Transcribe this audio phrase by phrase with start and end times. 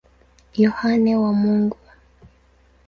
[0.63, 1.77] Yohane wa Mungu.